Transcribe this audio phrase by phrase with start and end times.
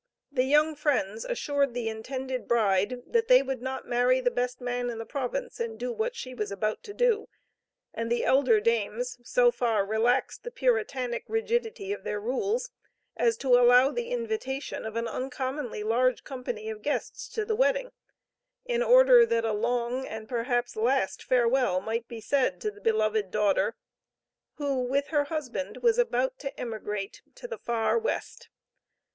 [0.31, 4.89] The young Friends assured the intended bride, that they would not marry the best man
[4.89, 7.29] in the Province and do what she was about to do;
[7.93, 12.71] and the elder dames, so far relaxed the Puritanic rigidity of their rules,
[13.15, 17.91] as to allow the invitation of an uncommonly large company of guests to the wedding,
[18.65, 23.29] in order that a long and perhaps last farewell, might be said to the beloved
[23.29, 23.75] daughter,
[24.55, 28.49] who, with her husband, was about to emigrate to the "far West."